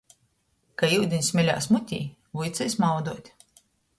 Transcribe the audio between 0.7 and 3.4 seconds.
Ka iudiņs smeļās mutē, vuicīs mauduot.